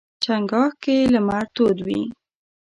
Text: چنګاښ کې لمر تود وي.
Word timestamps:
چنګاښ 0.23 0.71
کې 0.83 0.95
لمر 1.13 1.43
تود 1.55 1.77
وي. 1.85 2.01